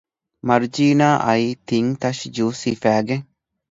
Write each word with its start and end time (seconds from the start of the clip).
މަރުޖީނާ 0.47 1.07
އައީ 1.25 1.47
ތިން 1.67 1.91
ތަށި 2.01 2.27
ޖޫސް 2.35 2.61
ހިފައިގެން 2.69 3.25